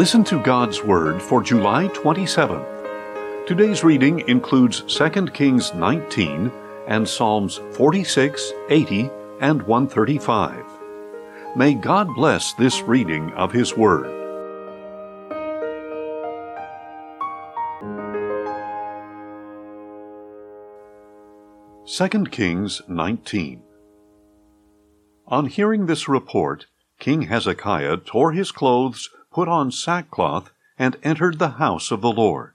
Listen 0.00 0.24
to 0.24 0.42
God's 0.42 0.82
Word 0.82 1.20
for 1.20 1.42
July 1.42 1.88
27th. 1.88 3.46
Today's 3.46 3.84
reading 3.84 4.26
includes 4.30 4.80
2 4.88 5.26
Kings 5.26 5.74
19 5.74 6.50
and 6.88 7.06
Psalms 7.06 7.60
46, 7.72 8.50
80, 8.70 9.10
and 9.42 9.60
135. 9.64 10.64
May 11.54 11.74
God 11.74 12.14
bless 12.14 12.54
this 12.54 12.80
reading 12.80 13.30
of 13.32 13.52
His 13.52 13.76
Word. 13.76 14.06
2 21.84 22.08
Kings 22.30 22.80
19 22.88 23.62
On 25.26 25.44
hearing 25.44 25.84
this 25.84 26.08
report, 26.08 26.68
King 26.98 27.22
Hezekiah 27.22 27.98
tore 27.98 28.32
his 28.32 28.50
clothes 28.50 29.10
put 29.32 29.48
on 29.48 29.70
sackcloth, 29.70 30.50
and 30.78 30.96
entered 31.02 31.38
the 31.38 31.50
house 31.50 31.90
of 31.90 32.00
the 32.00 32.10
Lord. 32.10 32.52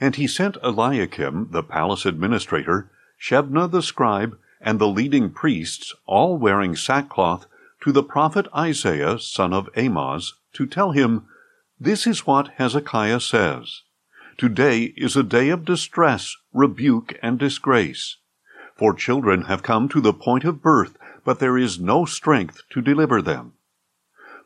And 0.00 0.16
he 0.16 0.26
sent 0.26 0.56
Eliakim, 0.62 1.48
the 1.50 1.62
palace 1.62 2.04
administrator, 2.04 2.90
Shebna 3.20 3.70
the 3.70 3.82
scribe, 3.82 4.36
and 4.60 4.78
the 4.78 4.88
leading 4.88 5.30
priests, 5.30 5.94
all 6.06 6.36
wearing 6.38 6.74
sackcloth, 6.76 7.46
to 7.82 7.92
the 7.92 8.02
prophet 8.02 8.46
Isaiah, 8.54 9.18
son 9.18 9.52
of 9.52 9.68
Amoz, 9.76 10.34
to 10.54 10.66
tell 10.66 10.92
him, 10.92 11.26
This 11.78 12.06
is 12.06 12.26
what 12.26 12.48
Hezekiah 12.56 13.20
says. 13.20 13.82
Today 14.36 14.94
is 14.96 15.16
a 15.16 15.22
day 15.22 15.50
of 15.50 15.64
distress, 15.64 16.36
rebuke, 16.52 17.18
and 17.22 17.38
disgrace. 17.38 18.16
For 18.76 18.92
children 18.92 19.42
have 19.42 19.62
come 19.62 19.88
to 19.90 20.00
the 20.00 20.12
point 20.12 20.44
of 20.44 20.62
birth, 20.62 20.98
but 21.24 21.38
there 21.38 21.56
is 21.56 21.78
no 21.78 22.04
strength 22.04 22.62
to 22.70 22.82
deliver 22.82 23.22
them. 23.22 23.52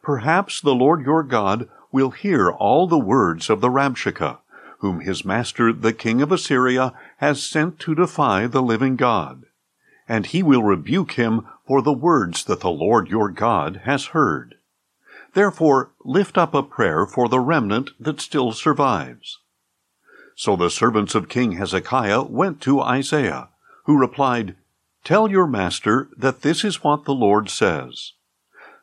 Perhaps 0.02 0.60
the 0.60 0.74
Lord 0.74 1.04
your 1.04 1.22
God 1.22 1.68
will 1.92 2.10
hear 2.10 2.50
all 2.50 2.86
the 2.86 2.98
words 2.98 3.50
of 3.50 3.60
the 3.60 3.68
Rabshakeh, 3.68 4.38
whom 4.78 5.00
his 5.00 5.24
master 5.24 5.72
the 5.72 5.92
king 5.92 6.22
of 6.22 6.32
Assyria 6.32 6.92
has 7.18 7.42
sent 7.42 7.78
to 7.80 7.94
defy 7.94 8.46
the 8.46 8.62
living 8.62 8.96
God. 8.96 9.44
And 10.08 10.26
he 10.26 10.42
will 10.42 10.62
rebuke 10.62 11.12
him 11.12 11.46
for 11.66 11.82
the 11.82 11.92
words 11.92 12.44
that 12.44 12.60
the 12.60 12.70
Lord 12.70 13.08
your 13.08 13.30
God 13.30 13.82
has 13.84 14.06
heard. 14.06 14.56
Therefore 15.34 15.90
lift 16.04 16.36
up 16.36 16.54
a 16.54 16.62
prayer 16.62 17.06
for 17.06 17.28
the 17.28 17.40
remnant 17.40 17.90
that 18.00 18.20
still 18.20 18.52
survives. 18.52 19.38
So 20.34 20.56
the 20.56 20.70
servants 20.70 21.14
of 21.14 21.28
King 21.28 21.52
Hezekiah 21.52 22.22
went 22.22 22.60
to 22.62 22.80
Isaiah, 22.80 23.50
who 23.84 23.98
replied, 23.98 24.56
Tell 25.04 25.30
your 25.30 25.46
master 25.46 26.08
that 26.16 26.42
this 26.42 26.64
is 26.64 26.82
what 26.82 27.04
the 27.04 27.14
Lord 27.14 27.50
says. 27.50 28.12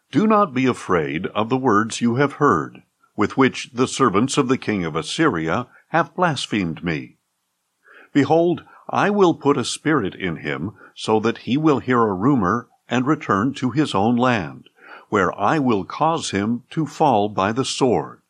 Do 0.10 0.26
not 0.26 0.54
be 0.54 0.66
afraid 0.66 1.28
of 1.28 1.50
the 1.50 1.58
words 1.58 2.00
you 2.00 2.16
have 2.16 2.34
heard, 2.34 2.84
with 3.18 3.36
which 3.36 3.72
the 3.74 3.88
servants 3.88 4.38
of 4.38 4.48
the 4.48 4.58
king 4.58 4.86
of 4.86 4.96
Assyria 4.96 5.68
have 5.90 6.16
blasphemed 6.16 6.82
me. 6.82 7.18
Behold, 8.14 8.64
I 8.90 9.10
will 9.10 9.34
put 9.34 9.58
a 9.58 9.66
spirit 9.66 10.16
in 10.16 10.38
him, 10.38 10.72
so 10.96 11.20
that 11.20 11.40
he 11.40 11.58
will 11.58 11.80
hear 11.80 12.02
a 12.04 12.14
rumor 12.14 12.70
and 12.88 13.06
return 13.06 13.54
to 13.56 13.72
his 13.72 13.94
own 13.94 14.16
land, 14.16 14.70
where 15.10 15.38
I 15.38 15.60
will 15.60 15.84
cause 15.84 16.32
him 16.32 16.64
to 16.70 16.86
fall 16.86 17.28
by 17.28 17.52
the 17.52 17.66
sword. 17.66 18.22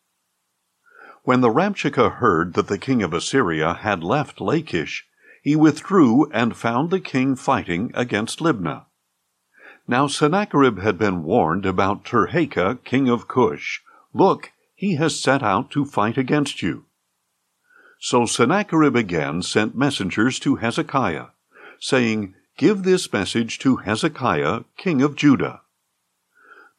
When 1.24 1.42
the 1.42 1.52
Rabshakeh 1.52 2.14
heard 2.14 2.56
that 2.56 2.68
the 2.68 2.80
king 2.80 3.04
of 3.04 3.14
Assyria 3.14 3.76
had 3.76 4.04
left 4.04 4.42
Lachish, 4.42 5.06
he 5.44 5.56
withdrew 5.56 6.28
and 6.32 6.58
found 6.58 6.90
the 6.90 7.00
king 7.00 7.36
fighting 7.36 7.92
against 7.94 8.40
Libnah. 8.40 8.87
Now 9.88 10.08
Sennacherib 10.08 10.80
had 10.80 10.98
been 10.98 11.24
warned 11.24 11.66
about 11.66 12.04
Tirhakah, 12.04 12.84
king 12.84 13.08
of 13.08 13.28
Cush. 13.28 13.82
Look, 14.14 14.52
he 14.76 14.96
has 14.96 15.22
set 15.22 15.42
out 15.42 15.72
to 15.72 15.86
fight 15.86 16.18
against 16.18 16.62
you. 16.62 16.86
So 18.00 18.26
Sennacherib 18.26 18.96
again 18.96 19.42
sent 19.42 19.78
messengers 19.78 20.40
to 20.40 20.58
Hezekiah, 20.58 21.28
saying, 21.80 22.36
Give 22.58 22.84
this 22.84 23.12
message 23.14 23.60
to 23.60 23.78
Hezekiah, 23.78 24.62
king 24.78 25.02
of 25.02 25.16
Judah. 25.16 25.62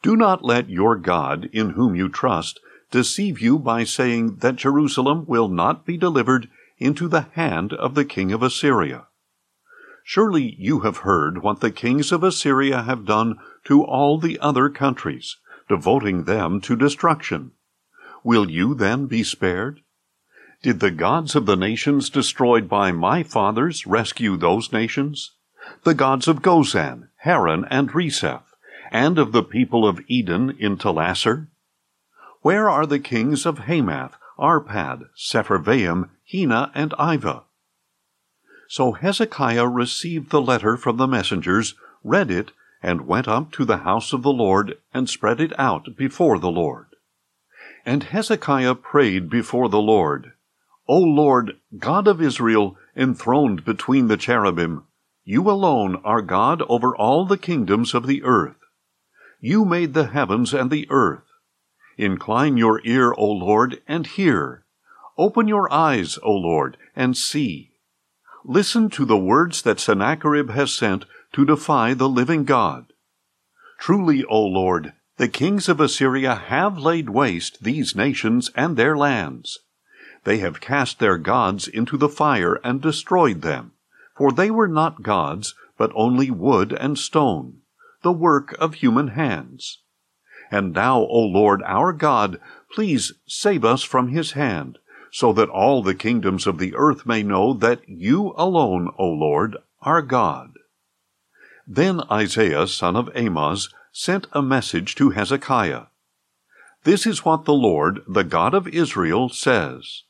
Do 0.01 0.15
not 0.15 0.45
let 0.45 0.69
your 0.69 0.95
God, 0.95 1.49
in 1.51 1.71
whom 1.71 1.95
you 1.95 2.09
trust, 2.09 2.59
deceive 2.91 3.39
you 3.41 3.57
by 3.57 3.83
saying 3.83 4.37
that 4.37 4.55
Jerusalem 4.55 5.25
will 5.27 5.49
not 5.49 5.85
be 5.85 5.97
delivered 5.97 6.47
into 6.77 7.07
the 7.07 7.27
hand 7.33 7.73
of 7.73 7.95
the 7.95 8.05
king 8.05 8.31
of 8.31 8.43
Assyria. 8.43 9.07
Surely 10.11 10.55
you 10.57 10.79
have 10.79 11.05
heard 11.05 11.43
what 11.43 11.59
the 11.59 11.69
kings 11.69 12.11
of 12.11 12.23
Assyria 12.23 12.81
have 12.81 13.05
done 13.05 13.37
to 13.63 13.83
all 13.83 14.17
the 14.17 14.39
other 14.39 14.67
countries, 14.67 15.37
devoting 15.67 16.23
them 16.23 16.59
to 16.61 16.75
destruction. 16.75 17.51
Will 18.23 18.49
you 18.49 18.73
then 18.73 19.05
be 19.05 19.21
spared? 19.21 19.81
Did 20.63 20.79
the 20.79 20.89
gods 20.89 21.35
of 21.35 21.45
the 21.45 21.55
nations 21.55 22.09
destroyed 22.09 22.67
by 22.67 22.91
my 22.91 23.21
fathers 23.21 23.85
rescue 23.85 24.35
those 24.35 24.73
nations? 24.73 25.33
The 25.83 25.93
gods 25.93 26.27
of 26.27 26.41
Gozan, 26.41 27.09
Haran, 27.17 27.65
and 27.65 27.91
Reseph, 27.91 28.55
and 28.89 29.19
of 29.19 29.31
the 29.31 29.43
people 29.43 29.87
of 29.87 30.01
Eden 30.07 30.57
in 30.57 30.77
Telassar? 30.79 31.49
Where 32.41 32.67
are 32.67 32.87
the 32.87 32.97
kings 32.97 33.45
of 33.45 33.59
Hamath, 33.59 34.17
Arpad, 34.39 35.03
Sepharvaim, 35.15 36.09
Hena, 36.25 36.71
and 36.73 36.93
Ivah? 36.93 37.43
So 38.69 38.91
Hezekiah 38.91 39.67
received 39.67 40.29
the 40.29 40.39
letter 40.39 40.77
from 40.77 40.97
the 40.97 41.07
messengers, 41.07 41.73
read 42.03 42.29
it, 42.29 42.51
and 42.83 43.07
went 43.07 43.27
up 43.27 43.51
to 43.53 43.65
the 43.65 43.79
house 43.79 44.13
of 44.13 44.21
the 44.21 44.31
Lord, 44.31 44.77
and 44.93 45.09
spread 45.09 45.41
it 45.41 45.59
out 45.59 45.97
before 45.97 46.37
the 46.37 46.51
Lord. 46.51 46.85
And 47.83 48.03
Hezekiah 48.03 48.75
prayed 48.75 49.27
before 49.27 49.69
the 49.69 49.81
Lord, 49.81 50.33
O 50.87 50.99
Lord, 50.99 51.57
God 51.79 52.07
of 52.07 52.21
Israel, 52.21 52.77
enthroned 52.95 53.65
between 53.65 54.07
the 54.07 54.17
cherubim, 54.17 54.83
you 55.23 55.49
alone 55.49 55.95
are 56.03 56.21
God 56.21 56.61
over 56.69 56.95
all 56.95 57.25
the 57.25 57.37
kingdoms 57.37 57.95
of 57.95 58.05
the 58.05 58.23
earth. 58.23 58.57
You 59.39 59.65
made 59.65 59.95
the 59.95 60.07
heavens 60.07 60.53
and 60.53 60.69
the 60.69 60.85
earth. 60.91 61.25
Incline 61.97 62.57
your 62.57 62.81
ear, 62.85 63.15
O 63.17 63.31
Lord, 63.31 63.81
and 63.87 64.05
hear. 64.05 64.63
Open 65.17 65.47
your 65.47 65.71
eyes, 65.73 66.19
O 66.21 66.31
Lord, 66.31 66.77
and 66.95 67.17
see. 67.17 67.68
Listen 68.45 68.89
to 68.91 69.05
the 69.05 69.17
words 69.17 69.61
that 69.63 69.79
Sennacherib 69.79 70.49
has 70.51 70.73
sent 70.73 71.05
to 71.33 71.45
defy 71.45 71.93
the 71.93 72.09
living 72.09 72.45
God. 72.45 72.93
Truly, 73.79 74.23
O 74.25 74.41
Lord, 74.41 74.93
the 75.17 75.27
kings 75.27 75.67
of 75.67 75.79
Assyria 75.81 76.35
have 76.35 76.77
laid 76.77 77.09
waste 77.09 77.63
these 77.63 77.95
nations 77.95 78.49
and 78.55 78.77
their 78.77 78.95
lands. 78.95 79.59
They 80.23 80.37
have 80.37 80.61
cast 80.61 80.99
their 80.99 81.17
gods 81.17 81.67
into 81.67 81.97
the 81.97 82.09
fire 82.09 82.55
and 82.63 82.81
destroyed 82.81 83.41
them, 83.41 83.73
for 84.15 84.31
they 84.31 84.49
were 84.49 84.67
not 84.67 85.03
gods, 85.03 85.55
but 85.77 85.91
only 85.93 86.31
wood 86.31 86.71
and 86.73 86.97
stone, 86.97 87.61
the 88.01 88.11
work 88.11 88.55
of 88.59 88.75
human 88.75 89.09
hands. 89.09 89.79
And 90.51 90.73
now, 90.73 90.99
O 90.99 91.19
Lord 91.19 91.61
our 91.65 91.93
God, 91.93 92.39
please 92.71 93.13
save 93.27 93.63
us 93.65 93.83
from 93.83 94.09
his 94.09 94.31
hand, 94.31 94.77
so 95.11 95.33
that 95.33 95.49
all 95.49 95.81
the 95.81 95.95
kingdoms 95.95 96.45
of 96.45 96.57
the 96.57 96.75
earth 96.75 97.05
may 97.05 97.23
know 97.23 97.53
that 97.53 97.87
you 97.87 98.33
alone, 98.37 98.91
O 98.97 99.07
Lord, 99.07 99.57
are 99.81 100.01
God. 100.01 100.53
Then 101.65 102.01
Isaiah 102.11 102.67
son 102.67 102.95
of 102.95 103.09
Amoz 103.15 103.73
sent 103.91 104.27
a 104.31 104.41
message 104.41 104.95
to 104.95 105.11
Hezekiah. 105.11 105.83
This 106.83 107.05
is 107.05 107.25
what 107.25 107.45
the 107.45 107.53
Lord, 107.53 108.01
the 108.07 108.23
God 108.23 108.53
of 108.53 108.67
Israel, 108.67 109.29
says. 109.29 110.03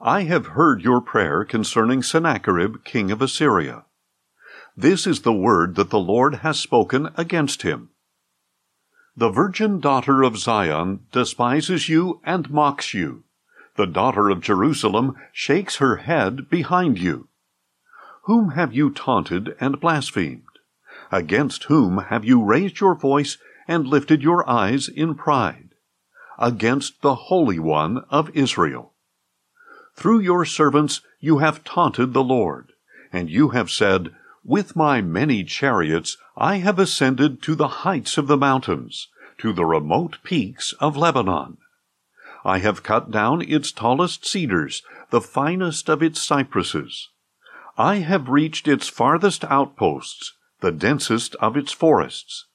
I 0.00 0.22
have 0.24 0.48
heard 0.48 0.82
your 0.82 1.00
prayer 1.00 1.44
concerning 1.44 2.02
Sennacherib, 2.02 2.84
king 2.84 3.10
of 3.10 3.22
Assyria. 3.22 3.84
This 4.76 5.06
is 5.06 5.22
the 5.22 5.32
word 5.32 5.76
that 5.76 5.90
the 5.90 6.00
Lord 6.00 6.36
has 6.36 6.58
spoken 6.58 7.10
against 7.16 7.62
him. 7.62 7.90
The 9.16 9.30
virgin 9.30 9.78
daughter 9.78 10.22
of 10.22 10.38
Zion 10.38 11.06
despises 11.12 11.88
you 11.88 12.20
and 12.24 12.50
mocks 12.50 12.94
you 12.94 13.24
the 13.76 13.86
daughter 13.86 14.28
of 14.28 14.40
Jerusalem, 14.40 15.16
shakes 15.32 15.76
her 15.76 15.96
head 15.96 16.50
behind 16.50 16.98
you. 16.98 17.28
Whom 18.24 18.50
have 18.50 18.72
you 18.72 18.90
taunted 18.90 19.56
and 19.60 19.80
blasphemed? 19.80 20.44
Against 21.10 21.64
whom 21.64 21.98
have 21.98 22.24
you 22.24 22.42
raised 22.42 22.80
your 22.80 22.94
voice 22.94 23.38
and 23.66 23.86
lifted 23.86 24.22
your 24.22 24.48
eyes 24.48 24.88
in 24.88 25.14
pride? 25.14 25.70
Against 26.38 27.02
the 27.02 27.14
Holy 27.14 27.58
One 27.58 28.04
of 28.10 28.30
Israel. 28.36 28.92
Through 29.94 30.20
your 30.20 30.44
servants 30.44 31.00
you 31.20 31.38
have 31.38 31.64
taunted 31.64 32.12
the 32.12 32.24
Lord, 32.24 32.72
and 33.12 33.28
you 33.28 33.50
have 33.50 33.70
said, 33.70 34.14
With 34.44 34.74
my 34.76 35.00
many 35.00 35.44
chariots 35.44 36.16
I 36.36 36.56
have 36.56 36.78
ascended 36.78 37.42
to 37.42 37.54
the 37.54 37.68
heights 37.68 38.16
of 38.18 38.26
the 38.26 38.36
mountains, 38.36 39.08
to 39.38 39.52
the 39.52 39.64
remote 39.64 40.18
peaks 40.22 40.72
of 40.74 40.96
Lebanon. 40.96 41.58
I 42.44 42.58
have 42.58 42.82
cut 42.82 43.10
down 43.10 43.42
its 43.42 43.70
tallest 43.70 44.26
cedars, 44.26 44.82
the 45.10 45.20
finest 45.20 45.88
of 45.88 46.02
its 46.02 46.20
cypresses. 46.20 47.08
I 47.78 47.96
have 47.96 48.28
reached 48.28 48.66
its 48.66 48.88
farthest 48.88 49.44
outposts, 49.44 50.34
the 50.60 50.72
densest 50.72 51.36
of 51.36 51.56
its 51.56 51.72
forests. 51.72 52.46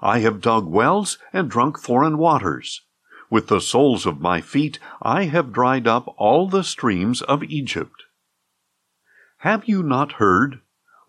I 0.00 0.20
have 0.20 0.40
dug 0.40 0.66
wells 0.66 1.18
and 1.32 1.50
drunk 1.50 1.78
foreign 1.78 2.18
waters. 2.18 2.82
With 3.28 3.48
the 3.48 3.60
soles 3.60 4.06
of 4.06 4.20
my 4.20 4.40
feet 4.40 4.78
I 5.02 5.24
have 5.24 5.52
dried 5.52 5.88
up 5.88 6.14
all 6.16 6.48
the 6.48 6.62
streams 6.62 7.20
of 7.22 7.42
Egypt. 7.42 8.04
Have 9.38 9.68
you 9.68 9.82
not 9.82 10.12
heard? 10.12 10.60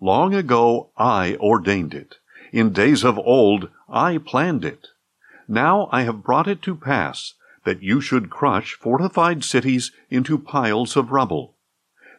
Long 0.02 0.34
ago 0.34 0.92
I 0.98 1.36
ordained 1.40 1.94
it. 1.94 2.16
In 2.52 2.74
days 2.74 3.04
of 3.04 3.20
old 3.20 3.70
I 3.88 4.18
planned 4.18 4.66
it. 4.66 4.88
Now 5.48 5.90
I 5.92 6.04
have 6.04 6.24
brought 6.24 6.48
it 6.48 6.62
to 6.64 6.76
pass 6.76 7.36
that 7.66 7.84
you 7.84 8.00
should 8.00 8.30
crush 8.30 8.74
fortified 8.74 9.44
cities 9.44 9.92
into 10.10 10.38
piles 10.38 10.96
of 10.96 11.12
rubble. 11.12 11.56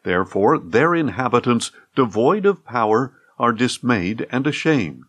Therefore 0.02 0.58
their 0.58 0.94
inhabitants, 0.94 1.72
devoid 1.96 2.46
of 2.46 2.64
power, 2.64 3.14
are 3.38 3.52
dismayed 3.52 4.26
and 4.30 4.46
ashamed. 4.46 5.04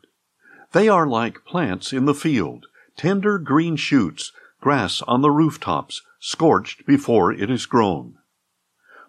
They 0.72 0.90
are 0.90 1.06
like 1.06 1.46
plants 1.46 1.94
in 1.94 2.06
the 2.06 2.14
field, 2.14 2.66
tender 2.96 3.38
green 3.38 3.76
shoots, 3.76 4.32
grass 4.60 5.02
on 5.04 5.22
the 5.22 5.32
rooftops, 5.32 6.02
scorched 6.20 6.86
before 6.86 7.32
it 7.32 7.50
is 7.50 7.66
grown. 7.66 8.16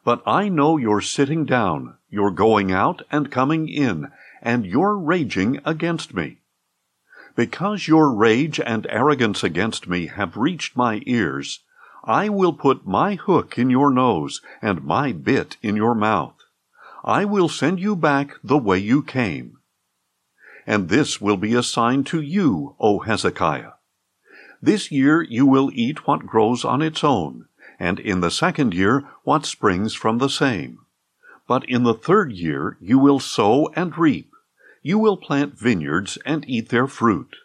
But 0.04 0.22
I 0.26 0.48
know 0.48 0.76
you're 0.76 1.00
sitting 1.00 1.44
down, 1.44 1.96
you're 2.08 2.30
going 2.30 2.70
out 2.70 3.02
and 3.10 3.30
coming 3.30 3.68
in, 3.68 4.10
and 4.40 4.64
you're 4.64 4.96
raging 4.96 5.60
against 5.64 6.14
me. 6.14 6.38
Because 7.38 7.86
your 7.86 8.12
rage 8.12 8.58
and 8.58 8.84
arrogance 8.90 9.44
against 9.44 9.86
me 9.86 10.08
have 10.08 10.36
reached 10.36 10.76
my 10.76 11.02
ears, 11.06 11.60
I 12.02 12.28
will 12.28 12.52
put 12.52 12.84
my 12.84 13.14
hook 13.14 13.56
in 13.56 13.70
your 13.70 13.92
nose 13.92 14.40
and 14.60 14.82
my 14.82 15.12
bit 15.12 15.56
in 15.62 15.76
your 15.76 15.94
mouth. 15.94 16.34
I 17.04 17.24
will 17.24 17.48
send 17.48 17.78
you 17.78 17.94
back 17.94 18.32
the 18.42 18.58
way 18.58 18.78
you 18.78 19.04
came. 19.04 19.58
And 20.66 20.88
this 20.88 21.20
will 21.20 21.36
be 21.36 21.54
a 21.54 21.62
sign 21.62 22.02
to 22.10 22.20
you, 22.20 22.74
O 22.80 22.98
Hezekiah. 22.98 23.74
This 24.60 24.90
year 24.90 25.22
you 25.22 25.46
will 25.46 25.70
eat 25.72 26.08
what 26.08 26.26
grows 26.26 26.64
on 26.64 26.82
its 26.82 27.04
own, 27.04 27.46
and 27.78 28.00
in 28.00 28.20
the 28.20 28.32
second 28.32 28.74
year 28.74 29.04
what 29.22 29.46
springs 29.46 29.94
from 29.94 30.18
the 30.18 30.28
same. 30.28 30.80
But 31.46 31.64
in 31.68 31.84
the 31.84 31.94
third 31.94 32.32
year 32.32 32.76
you 32.80 32.98
will 32.98 33.20
sow 33.20 33.68
and 33.76 33.96
reap. 33.96 34.27
You 34.88 34.98
will 34.98 35.18
plant 35.18 35.52
vineyards 35.52 36.16
and 36.24 36.48
eat 36.48 36.70
their 36.70 36.86
fruit. 36.86 37.36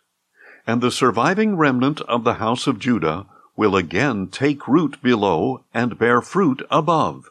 And 0.66 0.80
the 0.80 0.90
surviving 0.90 1.58
remnant 1.58 2.00
of 2.00 2.24
the 2.24 2.36
house 2.36 2.68
of 2.68 2.80
Judah 2.80 3.26
will 3.58 3.76
again 3.76 4.30
take 4.30 4.66
root 4.66 5.02
below 5.02 5.66
and 5.74 6.00
bear 6.00 6.22
fruit 6.22 6.66
above. 6.72 7.26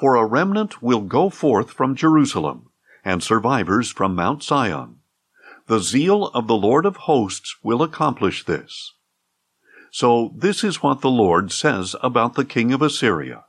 For 0.00 0.16
a 0.16 0.24
remnant 0.24 0.80
will 0.82 1.02
go 1.02 1.28
forth 1.28 1.70
from 1.70 1.94
Jerusalem, 1.94 2.70
and 3.04 3.22
survivors 3.22 3.90
from 3.90 4.14
Mount 4.14 4.42
Zion. 4.42 5.00
The 5.66 5.80
zeal 5.80 6.28
of 6.28 6.46
the 6.46 6.56
Lord 6.56 6.86
of 6.86 6.96
hosts 7.04 7.56
will 7.62 7.82
accomplish 7.82 8.42
this. 8.42 8.94
So 9.90 10.32
this 10.34 10.64
is 10.64 10.82
what 10.82 11.02
the 11.02 11.10
Lord 11.10 11.52
says 11.52 11.94
about 12.02 12.36
the 12.36 12.46
king 12.46 12.72
of 12.72 12.80
Assyria. 12.80 13.44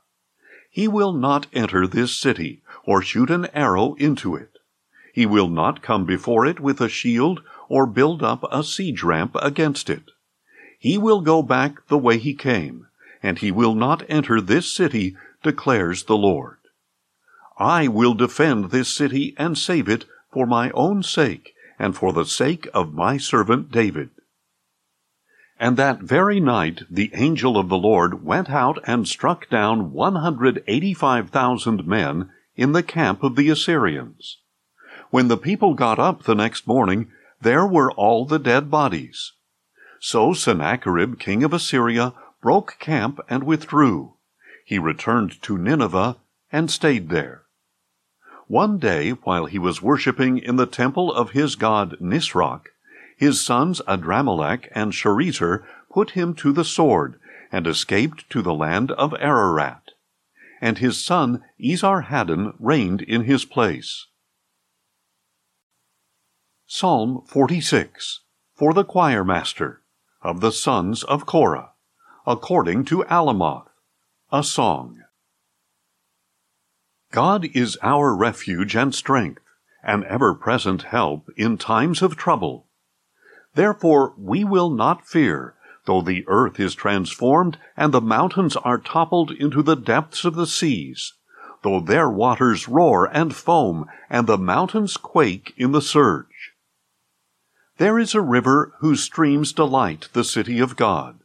He 0.70 0.86
will 0.86 1.14
not 1.14 1.46
enter 1.54 1.86
this 1.86 2.14
city, 2.14 2.60
or 2.84 3.00
shoot 3.00 3.30
an 3.30 3.46
arrow 3.54 3.94
into 3.94 4.36
it. 4.36 4.57
He 5.18 5.26
will 5.26 5.48
not 5.48 5.82
come 5.82 6.04
before 6.04 6.46
it 6.46 6.60
with 6.60 6.80
a 6.80 6.88
shield, 6.88 7.42
or 7.68 7.86
build 7.86 8.22
up 8.22 8.44
a 8.52 8.62
siege 8.62 9.02
ramp 9.02 9.34
against 9.42 9.90
it. 9.90 10.12
He 10.78 10.96
will 10.96 11.22
go 11.22 11.42
back 11.42 11.84
the 11.88 11.98
way 11.98 12.18
he 12.18 12.34
came, 12.34 12.86
and 13.20 13.36
he 13.36 13.50
will 13.50 13.74
not 13.74 14.04
enter 14.08 14.40
this 14.40 14.72
city, 14.72 15.16
declares 15.42 16.04
the 16.04 16.16
Lord. 16.16 16.58
I 17.58 17.88
will 17.88 18.14
defend 18.14 18.66
this 18.66 18.94
city 18.94 19.34
and 19.36 19.58
save 19.58 19.88
it 19.88 20.04
for 20.32 20.46
my 20.46 20.70
own 20.70 21.02
sake, 21.02 21.52
and 21.80 21.96
for 21.96 22.12
the 22.12 22.24
sake 22.24 22.68
of 22.72 22.94
my 22.94 23.16
servant 23.16 23.72
David. 23.72 24.10
And 25.58 25.76
that 25.76 25.98
very 25.98 26.38
night 26.38 26.82
the 26.88 27.10
angel 27.12 27.58
of 27.58 27.68
the 27.68 27.76
Lord 27.76 28.24
went 28.24 28.50
out 28.50 28.78
and 28.84 29.08
struck 29.08 29.50
down 29.50 29.90
185,000 29.90 31.84
men 31.88 32.30
in 32.54 32.70
the 32.70 32.84
camp 32.84 33.24
of 33.24 33.34
the 33.34 33.50
Assyrians. 33.50 34.38
When 35.10 35.28
the 35.28 35.36
people 35.36 35.74
got 35.74 35.98
up 35.98 36.22
the 36.22 36.34
next 36.34 36.66
morning, 36.66 37.10
there 37.40 37.66
were 37.66 37.90
all 37.92 38.24
the 38.24 38.38
dead 38.38 38.70
bodies. 38.70 39.32
So 40.00 40.32
Sennacherib, 40.32 41.18
king 41.18 41.42
of 41.42 41.52
Assyria, 41.52 42.12
broke 42.42 42.76
camp 42.78 43.20
and 43.28 43.44
withdrew. 43.44 44.14
He 44.64 44.78
returned 44.78 45.40
to 45.42 45.56
Nineveh 45.56 46.16
and 46.52 46.70
stayed 46.70 47.08
there. 47.08 47.42
One 48.46 48.78
day, 48.78 49.10
while 49.10 49.46
he 49.46 49.58
was 49.58 49.82
worshipping 49.82 50.38
in 50.38 50.56
the 50.56 50.66
temple 50.66 51.12
of 51.12 51.30
his 51.30 51.56
god 51.56 51.96
Nisroch, 52.00 52.68
his 53.16 53.44
sons 53.44 53.80
Adramelech 53.88 54.68
and 54.72 54.92
Sharezer 54.92 55.64
put 55.92 56.10
him 56.10 56.34
to 56.34 56.52
the 56.52 56.64
sword, 56.64 57.18
and 57.50 57.66
escaped 57.66 58.28
to 58.30 58.42
the 58.42 58.54
land 58.54 58.90
of 58.92 59.14
Ararat. 59.18 59.92
And 60.60 60.78
his 60.78 61.02
son 61.02 61.42
Esarhaddon 61.58 62.54
reigned 62.58 63.02
in 63.02 63.24
his 63.24 63.44
place. 63.44 64.06
Psalm 66.70 67.22
46 67.26 68.20
For 68.54 68.74
the 68.74 68.84
Choir 68.84 69.24
Master 69.24 69.80
of 70.20 70.42
the 70.42 70.52
Sons 70.52 71.02
of 71.02 71.24
Korah, 71.24 71.70
according 72.26 72.84
to 72.84 73.02
Alamoth, 73.04 73.70
a 74.30 74.44
song. 74.44 75.02
God 77.10 77.46
is 77.54 77.78
our 77.82 78.14
refuge 78.14 78.76
and 78.76 78.94
strength, 78.94 79.40
an 79.82 80.04
ever 80.04 80.34
present 80.34 80.82
help 80.82 81.30
in 81.38 81.56
times 81.56 82.02
of 82.02 82.16
trouble. 82.16 82.66
Therefore 83.54 84.12
we 84.18 84.44
will 84.44 84.68
not 84.68 85.06
fear, 85.06 85.54
though 85.86 86.02
the 86.02 86.22
earth 86.28 86.60
is 86.60 86.74
transformed 86.74 87.56
and 87.78 87.94
the 87.94 88.02
mountains 88.02 88.56
are 88.56 88.76
toppled 88.76 89.30
into 89.30 89.62
the 89.62 89.74
depths 89.74 90.26
of 90.26 90.34
the 90.34 90.46
seas, 90.46 91.14
though 91.62 91.80
their 91.80 92.10
waters 92.10 92.68
roar 92.68 93.06
and 93.06 93.34
foam 93.34 93.86
and 94.10 94.26
the 94.26 94.36
mountains 94.36 94.98
quake 94.98 95.54
in 95.56 95.72
the 95.72 95.80
surge. 95.80 96.52
There 97.78 98.00
is 98.00 98.12
a 98.12 98.20
river 98.20 98.74
whose 98.80 99.04
streams 99.04 99.52
delight 99.52 100.08
the 100.12 100.24
city 100.24 100.58
of 100.58 100.74
God, 100.74 101.20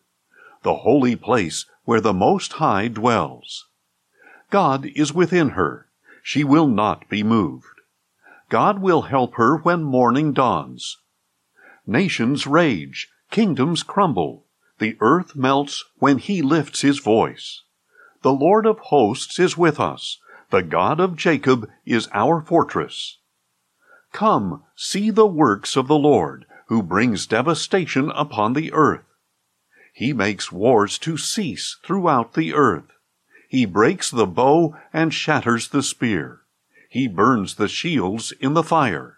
the 0.62 0.76
holy 0.76 1.16
place 1.16 1.66
where 1.84 2.00
the 2.00 2.14
Most 2.14 2.54
High 2.54 2.90
dwells. 2.90 3.66
God 4.52 4.86
is 4.86 5.12
within 5.12 5.50
her. 5.50 5.88
She 6.22 6.44
will 6.44 6.68
not 6.68 7.10
be 7.10 7.24
moved. 7.24 7.82
God 8.50 8.80
will 8.80 9.02
help 9.04 9.34
her 9.34 9.58
when 9.58 9.82
morning 9.82 10.32
dawns. 10.32 11.00
Nations 11.88 12.46
rage, 12.46 13.10
kingdoms 13.32 13.82
crumble, 13.82 14.46
the 14.78 14.96
earth 15.00 15.36
melts 15.36 15.84
when 15.98 16.20
he 16.20 16.44
lifts 16.44 16.82
his 16.82 17.00
voice. 17.00 17.64
The 18.22 18.32
Lord 18.32 18.68
of 18.68 18.78
hosts 18.78 19.40
is 19.40 19.58
with 19.58 19.80
us, 19.80 20.20
the 20.52 20.62
God 20.62 21.00
of 21.00 21.18
Jacob 21.18 21.68
is 21.84 22.08
our 22.14 22.44
fortress. 22.44 23.18
Come, 24.14 24.64
see 24.76 25.10
the 25.10 25.28
works 25.28 25.76
of 25.76 25.88
the 25.88 25.98
Lord, 25.98 26.46
who 26.68 26.84
brings 26.84 27.28
devastation 27.28 28.12
upon 28.12 28.54
the 28.54 28.72
earth. 28.72 29.06
He 29.92 30.14
makes 30.14 30.52
wars 30.52 30.98
to 31.00 31.18
cease 31.18 31.78
throughout 31.84 32.34
the 32.34 32.54
earth. 32.54 32.92
He 33.50 33.66
breaks 33.66 34.10
the 34.10 34.28
bow 34.28 34.78
and 34.94 35.14
shatters 35.14 35.68
the 35.68 35.84
spear. 35.84 36.42
He 36.90 37.08
burns 37.08 37.56
the 37.56 37.68
shields 37.68 38.32
in 38.40 38.54
the 38.54 38.64
fire. 38.64 39.18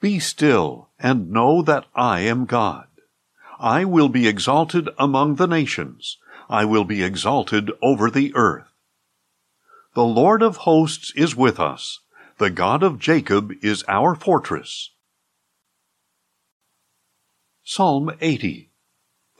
Be 0.00 0.18
still 0.18 0.88
and 0.98 1.30
know 1.30 1.62
that 1.62 1.86
I 1.94 2.20
am 2.20 2.46
God. 2.46 2.88
I 3.58 3.84
will 3.84 4.08
be 4.08 4.26
exalted 4.26 4.88
among 4.98 5.36
the 5.36 5.46
nations. 5.46 6.18
I 6.48 6.64
will 6.64 6.84
be 6.84 7.02
exalted 7.02 7.70
over 7.82 8.10
the 8.10 8.34
earth. 8.34 8.68
The 9.94 10.04
Lord 10.04 10.42
of 10.42 10.56
hosts 10.58 11.12
is 11.14 11.36
with 11.36 11.60
us. 11.60 12.00
The 12.42 12.50
God 12.50 12.82
of 12.82 12.98
Jacob 12.98 13.52
is 13.62 13.84
our 13.86 14.16
fortress. 14.16 14.90
Psalm 17.62 18.10
80 18.20 18.72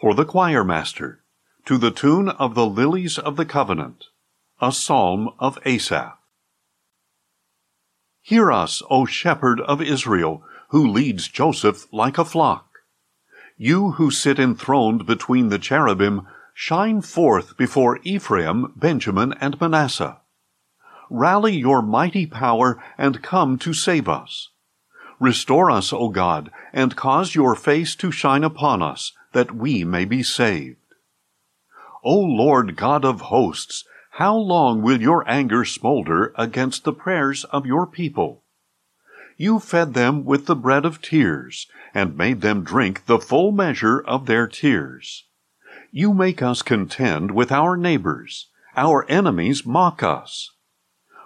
For 0.00 0.14
the 0.14 0.24
choir 0.24 0.62
master, 0.62 1.24
to 1.64 1.78
the 1.78 1.90
tune 1.90 2.28
of 2.28 2.54
the 2.54 2.64
lilies 2.64 3.18
of 3.18 3.34
the 3.34 3.44
covenant, 3.44 4.04
a 4.60 4.70
psalm 4.70 5.30
of 5.40 5.58
Asaph. 5.66 6.16
Hear 8.20 8.52
us, 8.52 8.84
O 8.88 9.04
shepherd 9.04 9.60
of 9.60 9.82
Israel, 9.82 10.44
who 10.68 10.86
leads 10.86 11.26
Joseph 11.26 11.92
like 11.92 12.18
a 12.18 12.24
flock. 12.24 12.68
You 13.56 13.90
who 13.98 14.12
sit 14.12 14.38
enthroned 14.38 15.06
between 15.06 15.48
the 15.48 15.58
cherubim, 15.58 16.28
shine 16.54 17.00
forth 17.02 17.56
before 17.56 17.98
Ephraim, 18.04 18.72
Benjamin, 18.76 19.32
and 19.40 19.60
Manasseh. 19.60 20.21
Rally 21.14 21.54
your 21.54 21.82
mighty 21.82 22.24
power 22.24 22.82
and 22.96 23.22
come 23.22 23.58
to 23.58 23.74
save 23.74 24.08
us. 24.08 24.48
Restore 25.20 25.70
us, 25.70 25.92
O 25.92 26.08
God, 26.08 26.50
and 26.72 26.96
cause 26.96 27.34
your 27.34 27.54
face 27.54 27.94
to 27.96 28.10
shine 28.10 28.42
upon 28.42 28.80
us, 28.80 29.12
that 29.32 29.54
we 29.54 29.84
may 29.84 30.06
be 30.06 30.22
saved. 30.22 30.78
O 32.02 32.18
Lord 32.18 32.76
God 32.76 33.04
of 33.04 33.20
hosts, 33.20 33.84
how 34.12 34.34
long 34.34 34.80
will 34.80 35.02
your 35.02 35.28
anger 35.28 35.66
smolder 35.66 36.32
against 36.38 36.84
the 36.84 36.94
prayers 36.94 37.44
of 37.44 37.66
your 37.66 37.86
people? 37.86 38.42
You 39.36 39.60
fed 39.60 39.92
them 39.92 40.24
with 40.24 40.46
the 40.46 40.56
bread 40.56 40.86
of 40.86 41.02
tears, 41.02 41.66
and 41.92 42.16
made 42.16 42.40
them 42.40 42.64
drink 42.64 43.04
the 43.04 43.18
full 43.18 43.52
measure 43.52 44.00
of 44.00 44.24
their 44.24 44.46
tears. 44.46 45.24
You 45.90 46.14
make 46.14 46.40
us 46.40 46.62
contend 46.62 47.32
with 47.32 47.52
our 47.52 47.76
neighbors. 47.76 48.48
Our 48.78 49.04
enemies 49.10 49.66
mock 49.66 50.02
us. 50.02 50.52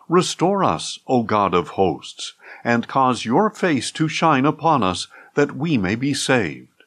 Restore 0.09 0.63
us, 0.63 1.01
O 1.09 1.25
God 1.25 1.53
of 1.53 1.71
hosts, 1.71 2.35
and 2.63 2.87
cause 2.87 3.25
your 3.25 3.51
face 3.51 3.91
to 3.93 4.07
shine 4.07 4.47
upon 4.47 4.83
us, 4.85 5.09
that 5.35 5.57
we 5.57 5.77
may 5.77 5.97
be 5.97 6.15
saved. 6.15 6.85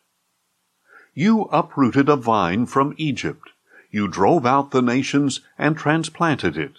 You 1.14 1.44
uprooted 1.52 2.08
a 2.08 2.16
vine 2.16 2.66
from 2.66 2.94
Egypt. 2.96 3.50
You 3.92 4.08
drove 4.08 4.46
out 4.46 4.72
the 4.72 4.82
nations 4.82 5.42
and 5.58 5.78
transplanted 5.78 6.56
it. 6.56 6.78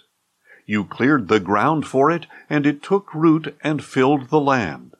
You 0.65 0.83
cleared 0.83 1.27
the 1.27 1.39
ground 1.39 1.85
for 1.85 2.09
it, 2.09 2.25
and 2.49 2.65
it 2.65 2.81
took 2.81 3.13
root 3.13 3.55
and 3.61 3.83
filled 3.83 4.29
the 4.29 4.39
land. 4.39 4.95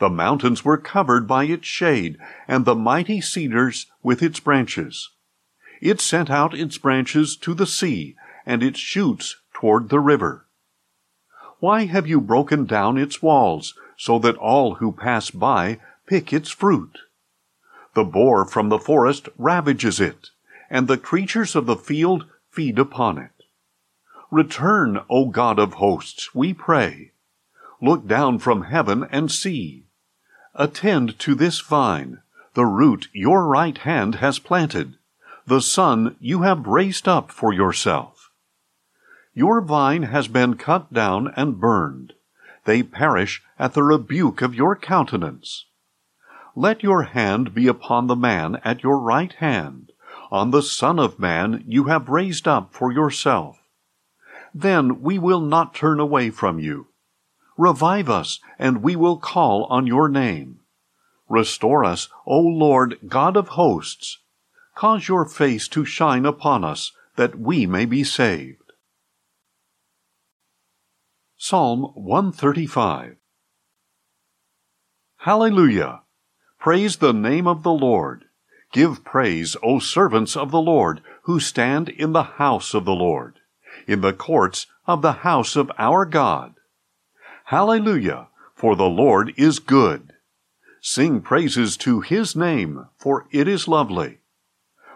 The 0.00 0.10
mountains 0.10 0.64
were 0.64 0.76
covered 0.76 1.26
by 1.26 1.44
its 1.44 1.66
shade, 1.66 2.18
and 2.46 2.64
the 2.64 2.74
mighty 2.74 3.20
cedars 3.20 3.86
with 4.02 4.22
its 4.22 4.38
branches. 4.38 5.10
It 5.80 6.00
sent 6.00 6.28
out 6.30 6.52
its 6.52 6.76
branches 6.76 7.36
to 7.38 7.54
the 7.54 7.66
sea, 7.66 8.16
and 8.44 8.62
its 8.62 8.78
shoots 8.78 9.36
toward 9.54 9.88
the 9.88 10.00
river. 10.00 10.44
Why 11.60 11.86
have 11.86 12.06
you 12.06 12.20
broken 12.20 12.66
down 12.66 12.98
its 12.98 13.20
walls, 13.20 13.74
so 13.96 14.18
that 14.20 14.36
all 14.36 14.76
who 14.76 14.92
pass 14.92 15.30
by 15.30 15.80
pick 16.06 16.32
its 16.32 16.50
fruit? 16.50 16.98
The 17.94 18.04
boar 18.04 18.44
from 18.44 18.68
the 18.68 18.78
forest 18.78 19.28
ravages 19.36 19.98
it, 20.00 20.30
and 20.70 20.86
the 20.86 20.98
creatures 20.98 21.56
of 21.56 21.66
the 21.66 21.76
field 21.76 22.26
feed 22.50 22.78
upon 22.78 23.18
it. 23.18 23.32
Return, 24.30 25.00
O 25.08 25.26
God 25.26 25.58
of 25.58 25.74
hosts, 25.74 26.34
we 26.34 26.54
pray. 26.54 27.12
Look 27.80 28.06
down 28.06 28.38
from 28.38 28.62
heaven 28.62 29.06
and 29.10 29.30
see. 29.30 29.86
Attend 30.54 31.18
to 31.20 31.34
this 31.34 31.60
vine, 31.60 32.20
the 32.54 32.66
root 32.66 33.08
your 33.12 33.46
right 33.46 33.78
hand 33.78 34.16
has 34.16 34.38
planted, 34.38 34.96
the 35.46 35.60
son 35.60 36.16
you 36.20 36.42
have 36.42 36.66
raised 36.66 37.08
up 37.08 37.30
for 37.30 37.52
yourself. 37.52 38.17
Your 39.38 39.60
vine 39.60 40.02
has 40.02 40.26
been 40.26 40.56
cut 40.56 40.92
down 40.92 41.32
and 41.36 41.60
burned. 41.60 42.14
They 42.64 42.82
perish 42.82 43.40
at 43.56 43.72
the 43.72 43.84
rebuke 43.84 44.42
of 44.42 44.52
your 44.52 44.74
countenance. 44.74 45.64
Let 46.56 46.82
your 46.82 47.04
hand 47.04 47.54
be 47.54 47.68
upon 47.68 48.08
the 48.08 48.16
man 48.16 48.56
at 48.64 48.82
your 48.82 48.98
right 48.98 49.32
hand, 49.34 49.92
on 50.32 50.50
the 50.50 50.60
Son 50.60 50.98
of 50.98 51.20
Man 51.20 51.62
you 51.68 51.84
have 51.84 52.08
raised 52.08 52.48
up 52.48 52.74
for 52.74 52.90
yourself. 52.90 53.62
Then 54.52 55.02
we 55.02 55.20
will 55.20 55.40
not 55.40 55.72
turn 55.72 56.00
away 56.00 56.30
from 56.30 56.58
you. 56.58 56.88
Revive 57.56 58.10
us, 58.10 58.40
and 58.58 58.82
we 58.82 58.96
will 58.96 59.18
call 59.18 59.66
on 59.66 59.86
your 59.86 60.08
name. 60.08 60.58
Restore 61.28 61.84
us, 61.84 62.08
O 62.26 62.40
Lord 62.40 62.98
God 63.06 63.36
of 63.36 63.50
hosts. 63.50 64.18
Cause 64.74 65.06
your 65.06 65.24
face 65.24 65.68
to 65.68 65.84
shine 65.84 66.26
upon 66.26 66.64
us, 66.64 66.90
that 67.14 67.38
we 67.38 67.66
may 67.66 67.84
be 67.84 68.02
saved. 68.02 68.67
Psalm 71.40 71.92
135 71.94 73.14
Hallelujah! 75.18 76.02
Praise 76.58 76.96
the 76.96 77.12
name 77.12 77.46
of 77.46 77.62
the 77.62 77.70
Lord. 77.72 78.24
Give 78.72 79.04
praise, 79.04 79.56
O 79.62 79.78
servants 79.78 80.36
of 80.36 80.50
the 80.50 80.60
Lord, 80.60 81.00
who 81.22 81.38
stand 81.38 81.90
in 81.90 82.12
the 82.12 82.24
house 82.24 82.74
of 82.74 82.84
the 82.84 82.94
Lord, 82.94 83.38
in 83.86 84.00
the 84.00 84.12
courts 84.12 84.66
of 84.84 85.00
the 85.00 85.12
house 85.22 85.54
of 85.54 85.70
our 85.78 86.04
God. 86.04 86.54
Hallelujah! 87.44 88.26
For 88.56 88.74
the 88.74 88.90
Lord 88.90 89.32
is 89.36 89.60
good. 89.60 90.14
Sing 90.80 91.20
praises 91.20 91.76
to 91.76 92.00
his 92.00 92.34
name, 92.34 92.88
for 92.98 93.28
it 93.30 93.46
is 93.46 93.68
lovely. 93.68 94.18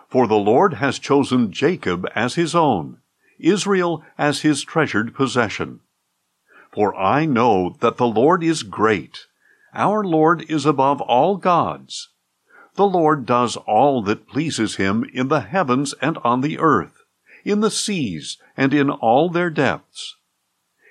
For 0.09 0.27
the 0.27 0.35
Lord 0.35 0.75
has 0.75 0.99
chosen 0.99 1.53
Jacob 1.53 2.05
as 2.17 2.35
his 2.35 2.53
own, 2.53 2.99
Israel 3.39 4.03
as 4.19 4.41
his 4.41 4.63
treasured 4.63 5.15
possession. 5.15 5.79
For 6.73 6.95
I 6.95 7.27
know 7.27 7.77
that 7.81 7.97
the 7.97 8.07
Lord 8.07 8.43
is 8.43 8.63
great 8.63 9.27
our 9.75 10.05
Lord 10.05 10.45
is 10.51 10.67
above 10.67 11.01
all 11.01 11.37
gods. 11.37 12.11
The 12.75 12.87
Lord 12.87 13.25
does 13.25 13.57
all 13.57 14.03
that 14.03 14.29
pleases 14.29 14.77
him 14.77 15.05
in 15.13 15.29
the 15.29 15.41
heavens 15.41 15.95
and 16.03 16.19
on 16.19 16.43
the 16.43 16.59
earth, 16.59 17.05
in 17.45 17.61
the 17.61 17.71
seas 17.71 18.39
and 18.57 18.75
in 18.75 18.91
all 18.91 19.31
their 19.31 19.51
depths. 19.51 20.17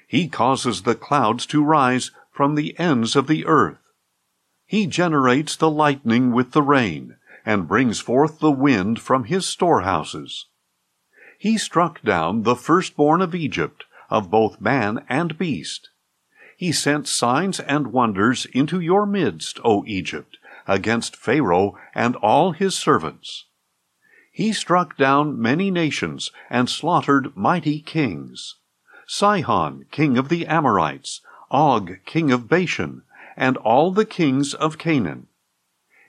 He 0.08 0.28
causes 0.28 0.82
the 0.82 0.96
clouds 0.96 1.46
to 1.48 1.64
rise 1.64 2.12
from 2.32 2.56
the 2.56 2.78
ends 2.80 3.16
of 3.16 3.28
the 3.28 3.46
earth. 3.46 3.92
He 4.66 4.88
generates 4.88 5.56
the 5.56 5.70
lightning 5.70 6.32
with 6.32 6.52
the 6.52 6.64
rain, 6.64 7.18
and 7.46 7.68
brings 7.68 8.00
forth 8.00 8.40
the 8.40 8.52
wind 8.52 9.00
from 9.00 9.26
his 9.26 9.48
storehouses. 9.48 10.48
He 11.38 11.58
struck 11.58 12.02
down 12.02 12.44
the 12.44 12.56
firstborn 12.56 13.22
of 13.22 13.36
Egypt, 13.36 13.86
of 14.12 14.30
both 14.30 14.62
man 14.62 15.04
and 15.10 15.38
beast 15.40 15.90
he 16.62 16.72
sent 16.72 17.08
signs 17.08 17.60
and 17.60 17.88
wonders 17.88 18.46
into 18.54 18.80
your 18.80 19.08
midst, 19.08 19.60
O 19.66 19.84
Egypt, 19.88 20.38
against 20.68 21.16
Pharaoh 21.16 21.76
and 21.96 22.16
all 22.18 22.52
his 22.52 22.76
servants. 22.76 23.46
He 24.32 24.54
struck 24.54 24.96
down 24.96 25.42
many 25.42 25.72
nations 25.72 26.30
and 26.52 26.70
slaughtered 26.70 27.36
mighty 27.36 27.80
kings. 27.80 28.58
Sihon, 29.08 29.86
king 29.90 30.20
of 30.20 30.30
the 30.30 30.46
Amorites, 30.46 31.22
Og, 31.50 31.98
king 32.06 32.32
of 32.32 32.48
Bashan, 32.48 33.02
and 33.36 33.58
all 33.58 33.92
the 33.92 34.06
kings 34.06 34.54
of 34.54 34.78
Canaan. 34.78 35.26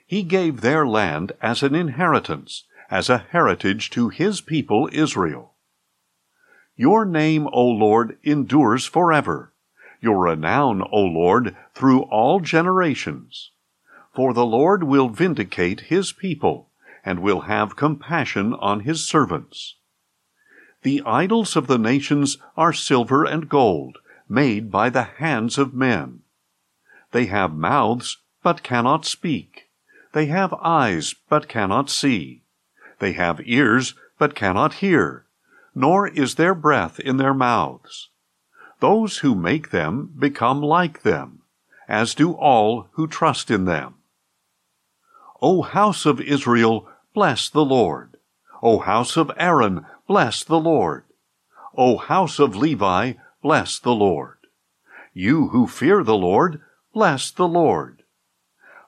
He 0.05 0.21
gave 0.21 0.61
their 0.61 0.85
land 0.85 1.31
as 1.41 1.63
an 1.63 1.73
inheritance, 1.73 2.65
as 2.91 3.09
a 3.09 3.25
heritage 3.31 3.89
to 3.89 4.09
his 4.09 4.39
people 4.39 4.87
Israel. 4.91 5.52
Your 6.75 7.05
name, 7.05 7.47
O 7.51 7.67
Lord, 7.67 8.17
endures 8.23 8.85
forever 8.85 9.53
your 10.03 10.19
renown, 10.19 10.81
O 10.91 11.01
Lord, 11.01 11.55
through 11.73 12.01
all 12.03 12.41
generations. 12.41 13.51
For 14.13 14.33
the 14.33 14.45
Lord 14.45 14.83
will 14.83 15.07
vindicate 15.07 15.79
his 15.81 16.11
people, 16.11 16.69
and 17.05 17.19
will 17.19 17.41
have 17.41 17.77
compassion 17.77 18.53
on 18.53 18.81
his 18.81 19.07
servants. 19.07 19.75
The 20.81 21.01
idols 21.05 21.55
of 21.55 21.67
the 21.67 21.77
nations 21.77 22.37
are 22.57 22.73
silver 22.73 23.23
and 23.23 23.47
gold, 23.47 23.99
made 24.27 24.69
by 24.69 24.89
the 24.89 25.03
hands 25.03 25.57
of 25.57 25.73
men. 25.73 26.19
They 27.11 27.27
have 27.27 27.53
mouths, 27.53 28.17
but 28.43 28.61
cannot 28.61 29.05
speak. 29.05 29.69
They 30.11 30.25
have 30.25 30.53
eyes, 30.55 31.15
but 31.29 31.47
cannot 31.47 31.89
see. 31.89 32.43
They 32.99 33.13
have 33.13 33.39
ears, 33.45 33.95
but 34.19 34.35
cannot 34.35 34.75
hear, 34.75 35.25
nor 35.75 36.07
is 36.07 36.35
there 36.35 36.53
breath 36.53 36.99
in 36.99 37.17
their 37.17 37.33
mouths. 37.33 38.09
Those 38.79 39.19
who 39.19 39.33
make 39.35 39.71
them 39.71 40.13
become 40.17 40.61
like 40.61 41.03
them, 41.03 41.41
as 41.87 42.15
do 42.15 42.33
all 42.33 42.89
who 42.93 43.07
trust 43.07 43.49
in 43.49 43.65
them. 43.65 43.95
O 45.41 45.61
house 45.61 46.05
of 46.05 46.21
Israel, 46.21 46.87
bless 47.13 47.49
the 47.49 47.65
Lord. 47.65 48.17
O 48.61 48.79
house 48.79 49.17
of 49.17 49.31
Aaron, 49.37 49.85
bless 50.07 50.43
the 50.43 50.59
Lord. 50.59 51.05
O 51.75 51.97
house 51.97 52.39
of 52.39 52.55
Levi, 52.55 53.13
bless 53.41 53.79
the 53.79 53.95
Lord. 53.95 54.37
You 55.13 55.49
who 55.49 55.67
fear 55.67 56.03
the 56.03 56.17
Lord, 56.17 56.61
bless 56.93 57.31
the 57.31 57.47
Lord. 57.47 58.03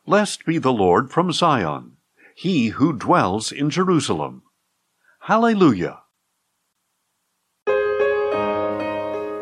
Blessed 0.05 0.45
be 0.45 0.57
the 0.59 0.73
Lord 0.73 1.11
from 1.11 1.31
Zion, 1.31 1.97
he 2.35 2.69
who 2.69 2.93
dwells 2.93 3.51
in 3.51 3.69
Jerusalem. 3.69 4.43
Hallelujah. 5.21 6.01